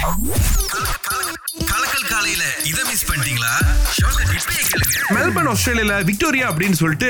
[0.00, 1.87] கலக்கல்
[2.28, 3.52] காலையில இத மிஸ் பண்ணிட்டீங்களா?
[5.14, 7.08] மெல்பர்ன் ஆஸ்திரேலியால விக்டோரியா அப்படின்னு சொல்லிட்டு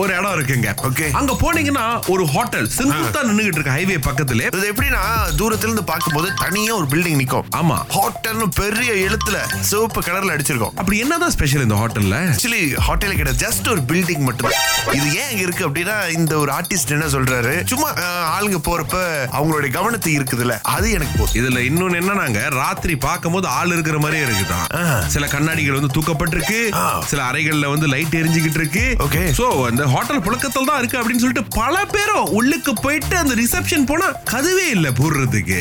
[0.00, 0.68] ஒரு இடம் இருக்குங்க.
[0.88, 1.08] Okay.
[1.20, 4.42] அங்க போனீங்கன்னா ஒரு ஹோட்டல் செங்குத்தா நின்னுகிட்டு இருக்கு ஹைவே பக்கத்துல.
[4.58, 5.02] இது எப்படின்னா
[5.38, 7.46] தூரத்துல இருந்து பார்க்கும்போது தனியா ஒரு பில்டிங் நிக்கும்.
[7.60, 7.76] ஆமா.
[7.96, 9.38] ஹோட்டல்னு பெரிய எழுத்துல
[9.70, 10.74] சிவப்பு கலர்ல அடிச்சிருக்கோம்.
[10.82, 14.52] அப்படி என்னதான் ஸ்பெஷல் இந்த ஹோட்டல்ல ஆக்சுவலி ஹோட்டலே கிடையாது ஜஸ்ட் ஒரு பில்டிங் மட்டும்
[14.98, 17.54] இது ஏன் இருக்கு அப்படின்னா இந்த ஒரு ஆர்டிஸ்ட் என்ன சொல்றாரு?
[17.72, 17.90] சும்மா
[18.36, 18.96] ஆளுங்க போறப்ப
[19.38, 21.36] அவங்களுடைய கவனத்தை இருக்குதுல்ல அது எனக்கு போதும்.
[21.40, 24.82] இதுல இன்னொன்னு என்னன்னாங்க ராத்திரி பார்க்கும்போது ஆள் இருக்கிற மாதிரியே இருக்குதான் ஆ.
[25.08, 26.60] சில கண்ணாடிகள் வந்து தூக்கப்பட்டிருக்கு.
[27.06, 29.26] சில அறைகள்ல வந்து லைட் எரிஞ்சுக்கிட்டு இருக்கு Okay.
[29.36, 34.08] சோ அந்த ஹோட்டல் புழக்கத்தில் தான் இருக்கு அப்படின்னு சொல்லிட்டு பல பேரும் உள்ளுக்கு போயிட்டு அந்த ரிசப்ஷன் போனா
[34.30, 35.58] கதவே இல்ல போடுறதுக்கு.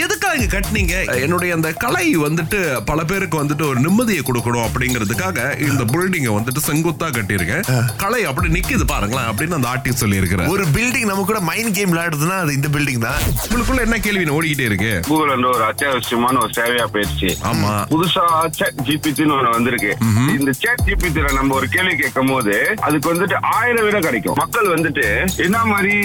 [0.00, 0.94] எதுக்காக இங்க கட்டுனீங்க?
[1.24, 7.08] என்னுடைய அந்த கலை வந்துட்டு பல பேருக்கு வந்துட்டு ஒரு நிம்மதியை கொடுக்கணும் அப்படிங்கிறதுக்காக இந்த பில்டிங்கை வந்துட்டு செங்குத்தா
[7.10, 7.64] கட்டியிருக்கேன்.
[7.96, 11.92] கலை அப்படி நிக்குது பாருங்களேன் அப்படின்னு அந்த ஆர்டிஸ்ட் சொல்லி இருக்கிறேன் ஒரு பில்டிங் நம்ம கூட மைண்ட் கேம்
[11.92, 13.20] விளையாடுதுன்னா அது இந்த பில்டிங் தான்.
[13.44, 17.30] உங்களுக்குள்ள என்ன கேள்வி ஓடிக்கிட்டே இருக்கு கூகுள் வந்து ஒரு அத்தியாவசியமான ஒரு சேவையா போயிடுச்சு.
[17.50, 17.72] ஆமா.
[18.00, 18.24] புதுசா
[18.58, 19.90] சேட் ஜிபிடின்னு ஒண்ணு வந்திருக்கு.
[20.34, 22.54] இந்த சேட் ஜிபிடில நம்ம ஒரு கேள்வி கேட்கும் போது
[22.86, 24.36] அதுக்கு வந்துட்டு ஆயிரம் விட கிடைக்கும்.
[24.42, 25.04] மக்கள் வந்துட்டு
[25.46, 25.96] என்ன மாதிரி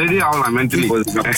[0.00, 0.88] ரெடி ஆகலாம் மென்டலி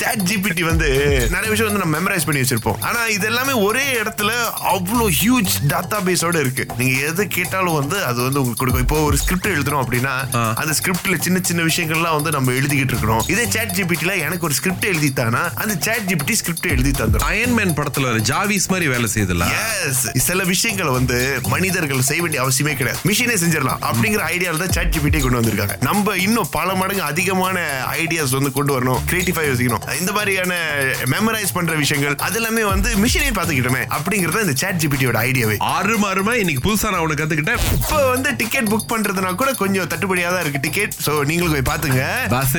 [0.03, 0.89] சாட் ஜிபிடி வந்து
[1.35, 2.79] நிறைய விஷயம் வந்து நம்ம மெமரைஸ் பண்ணி வச்சிருப்போம்.
[2.89, 4.31] ஆனா இது எல்லாமே ஒரே இடத்துல
[4.75, 6.67] அவ்வளோ ஹியூஜ் டேட்டா பேஸோட இருக்கு.
[6.81, 8.87] நீங்க எது கேட்டாலும் வந்து அது வந்து உங்களுக்கு கொடுக்கும்.
[8.87, 10.15] இப்போ ஒரு ஸ்கிரிப்ட் எழுதுறோம் அப்படின்னா.
[10.63, 13.23] அந்த ஸ்கிரிப்ட்ல சின்ன சின்ன விஷயங்கள்லாம் வந்து நம்ம எழுதிக்கிட்டு இருக்கிறோம்.
[13.35, 18.17] இதே சாட் ஜிபிடில எனக்கு ஒரு ஸ்கிரிப்ட் எழுதித்தானா அந்த சாட் ஜிபிடி ஸ்கிரிப்ட் எழுதி தந்துடும் அயன்மேன் படத்துல
[18.33, 19.51] ஜாவிஸ் மாதிரி வேலை செய்யுதுல
[20.27, 21.19] சில விஷயங்களை வந்து
[21.53, 23.01] மனிதர்கள் செய்ய வேண்டிய அவசியமே கிடையாது.
[23.09, 25.77] மிஷினே செஞ்சிடலாம் அப்படிங்கிற ஐடியால தான் சாட் ஜிபிடி கொண்டு வந்திருக்காங்க.
[25.89, 27.65] நம்ம இன்னும் பல மடங்கு அதிகமான
[28.01, 29.85] ஐடியாஸ் வந்து கொண்டு வரணும் கிரியேட்டிவா யோசிக்கணும்.
[30.01, 30.53] இந்த மாதிரியான
[31.15, 36.37] மெமரைஸ் பண்ற விஷயங்கள் அது எல்லாமே வந்து மிஷினே பாத்துக்கிட்டோமே அப்படிங்கறது இந்த சாட் ஜிபிடியோட ஐடியாவே அருமை அருமை.
[36.43, 37.61] இன்னைக்கு புதுசா நான் ஒண்ணு கத்துக்கிட்டேன்.
[37.79, 42.03] இப்போ வந்து டிக்கெட் புக் பண்றதுனா கூட கொஞ்சம் தட்டுப்படியா தான் இருக்கு டிக்கெட் சோ நீங்களும் போய் பாத்துங்க
[42.37, 42.57] பஸ்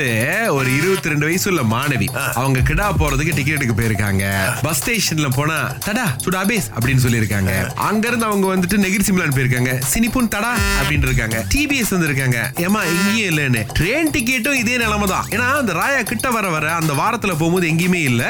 [0.58, 2.10] ஒரு இருபத்தி ரெண்டு வயசு உள்ள மாணவி
[2.42, 4.26] அவங்க கிடா போறதுக்கு டிக்கெட்டுக்கு போயிருக்காங்க.
[4.68, 5.58] பஸ் ஸ்டேஷன்ல போனா
[5.88, 7.54] தடா சுடாபேஸ் அப்படின்னு சொல்லியிருக்காங்க.
[7.88, 12.82] அங்க இருந்து அவங்க வந்துட்டு நெகிரி சிம்லான் போயிருக்காங்க சினிப்புன் தடா அப்படின்னு இருக்காங்க டிபிஎஸ் வந்து இருக்காங்க ஏமா
[12.94, 13.62] இங்கேயும் இல்லன்னு.
[13.80, 15.26] ட்ரெயின் டிக்கெட்டும் இதே நிலைமை தான்.
[15.36, 18.24] ஏன்னா அந்த ராயா கிட்ட வர வர அந்த வாரத்துல போகும்போது எங்கேயுமே இல்ல.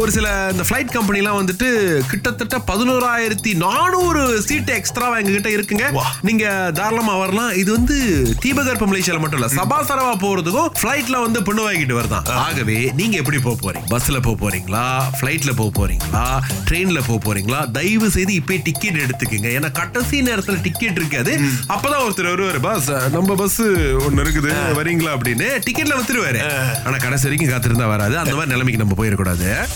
[0.00, 1.68] ஒரு சில இந்த ஃபிளைட் கம்பெனி எல்லாம் வந்துட்டு
[2.12, 5.86] கிட்டத்தட்ட பதினோராயிரத்தி நானூறு சீட் எக்ஸ்ட்ராவா எங்க கிட்ட இருக்குங்க.
[6.28, 6.44] நீங்க
[6.78, 7.52] தாராளமா வரலாம்.
[7.62, 7.96] இது வந்து
[8.44, 12.26] தீபகற்ப மலேசியால மட்டும் இல்ல சபாசரவா போறதுக்கும் ஃபிளைட்ல வந்து பொண்ணு வாங்கிட்டு வருதான்.
[12.46, 13.86] ஆகவே நீங்க எப்படி போக போறீங்க?
[13.94, 14.84] பஸ்ல போக போறீங்களா?
[15.18, 16.24] ஃபிளைட்ல போக போறீங்களா?
[16.68, 17.60] ட்ரெயின்ல போக போறீங்களா?
[17.78, 19.48] தயவு செய்து இப்பே டிக்கெட் எடுத்துக்கங்க.
[19.48, 21.38] ஏன்னா கடைசி நேரத்துல டிக்கெட் இருக்காது.
[21.68, 24.52] அப்பதான் ஒருத்தர் வருவாரு பஸ் நம்ம பஸ் ஒண்ணு இருக்குது.
[24.78, 25.10] வரீங்களா?
[25.16, 26.40] அப்படின்னு டிக்கெட்ல வித்துருவாரு
[26.84, 28.18] ஆனா கடைசி வரைக்கும் காத்திருந்தா வராது.
[28.18, 29.68] அந்த மாதிரி நிலைமைக்கு நம்ம போயிடக்கூடாது.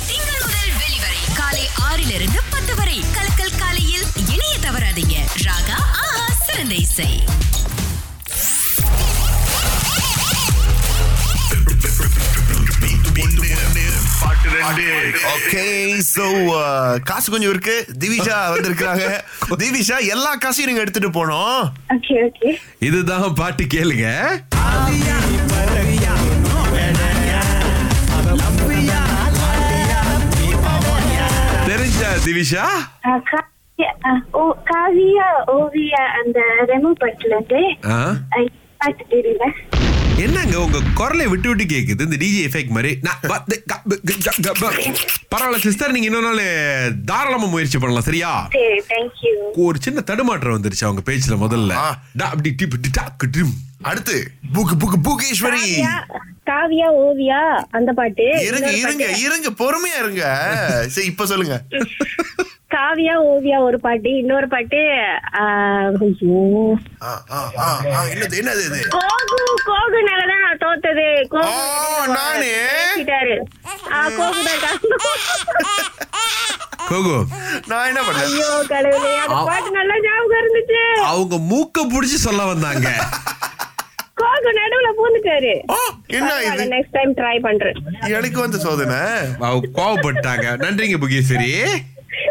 [1.35, 3.05] காலை ஆறிலிருந்து பத்து வரை.
[3.15, 5.17] கலக்கல் காலையில் இணைய தவறாதீங்க.
[5.43, 7.25] ராகா ஆஹா சிறந்த இசை.
[14.69, 15.65] ஓகே
[16.07, 16.25] சோ
[17.07, 17.75] காசு கொஞ்சம் இருக்கு.
[18.01, 19.05] திவிஷா வந்திருக்காங்க
[19.63, 21.61] திவிஷா எல்லா காசையும் நீங்க எடுத்துட்டு போனோம்
[21.95, 22.51] ஓகே ஓகே
[22.81, 24.09] இதுதான் பாட்டு கேளுங்க.
[31.67, 32.65] தெரிஞ்சா திவிஷா
[34.69, 36.39] காவியா ஓவியா அந்த
[36.71, 37.61] ரெமோ படத்துல இருந்து
[38.81, 39.45] பாட்டு தெரியல
[40.19, 42.01] என்னங்க உங்க குரலை விட்டு விட்டு கேக்குது?
[42.01, 43.01] இந்த டிஜே எஃபெக்ட் மாதிரி.
[45.35, 48.49] பரவாயில்ல சிஸ்டர் நீங்க இன்னொரு நாள் தாராளமா முயற்சி பண்ணலாம் சரியா?
[49.55, 51.73] ஒரு சின்ன தடுமாற்றம் வந்துருச்சு அவங்க பேச்சுல முதல்ல.
[53.83, 55.65] அடுத்து புக்கு புக்கு புகேஸ்வரி.
[56.47, 58.27] காவியா ஓவியா அந்த பாட்டு.
[58.45, 59.05] இருங்க இருங்க.
[59.11, 60.25] இருங்க பொறுமையா இருங்க.
[60.91, 61.63] சரி இப்ப சொல்லுங்க.
[62.77, 64.81] காவியா ஓவியா ஒரு பாட்டு இன்னொரு பாட்டு
[68.13, 68.81] என்னது என்னது இது?
[68.97, 69.39] கோகு
[69.69, 71.07] கோகுனாலதான் நான் தோத்தது.
[71.35, 71.55] கோகு
[72.17, 72.53] நானே?
[74.19, 75.05] கோகு தான் காரணம்.
[76.91, 77.17] கோகு.
[77.71, 80.83] நான் என்ன பண்ணேன் ஐயோ கடவுளே அந்த பாட்டு நல்லா ஞாபகம் இருந்துச்சு.
[81.13, 82.89] அவங்க மூக்க புடிச்சு சொல்ல வந்தாங்க.
[84.21, 85.55] கோகு நடுவுல பூந்துட்டாரு.
[86.19, 86.65] என்ன இது?
[86.77, 87.79] நெக்ஸ்ட் டைம் ட்ரை பண்றேன்.
[88.19, 89.01] எனக்கு வந்து சோதனை.
[89.81, 90.47] கோவப்பட்டாங்க.
[90.65, 91.51] நன்றிங்க புகேஸ்வரி.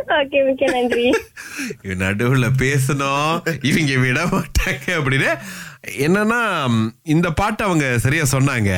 [0.08, 1.14] ஓகே மிக்க நன்றி.
[1.84, 3.66] இவன் நடுவுல பேசணும்.
[3.66, 5.38] இவங்க விட மாட்டாங்க அப்படின்னு.
[5.98, 6.42] என்னன்னா
[7.04, 8.72] இந்த பாட்டு அவங்க சரியா சொன்னாங்க.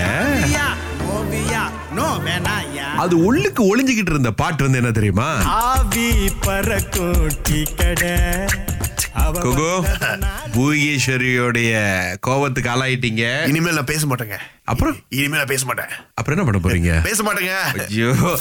[2.98, 5.42] அது உள்ளுக்கு ஒளிஞ்சுகிட்டு இருந்த பாட்டு வந்து என்ன தெரியுமா?
[5.44, 8.12] ஆவி பறக்கும் டீ கடை.
[9.14, 9.88] அவ கோகோ
[10.54, 11.72] பூகேஸ்வரியோடைய
[12.28, 13.48] கோவத்துக்கு ஆளாயிட்டீங்க.
[13.48, 14.38] இனிமேல் நான் பேச மாட்டேங்க.
[14.64, 14.96] அப்புறம்?
[15.10, 15.90] இனிமேல் நான் பேச மாட்டேன்.
[16.14, 17.02] அப்புறம் என்ன பண்ண போறீங்க?
[17.04, 17.56] பேச மாட்டேங்க.
[17.88, 18.38] ஐயோ.